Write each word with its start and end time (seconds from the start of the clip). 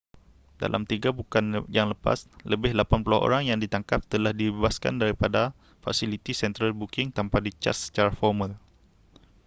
dalam 0.61 0.81
3 0.91 1.13
bukan 1.19 1.45
yang 1.77 1.87
lepas 1.93 2.17
lebih 2.51 2.71
80 2.79 3.05
orang 3.27 3.43
yang 3.49 3.59
ditangkap 3.63 3.99
telah 4.13 4.33
dibebaskan 4.41 4.93
daripada 5.01 5.41
fasiliti 5.85 6.33
central 6.41 6.71
booking 6.79 7.07
tanpa 7.17 7.37
dicaj 7.45 7.77
secara 7.79 8.09
formal 8.19 8.51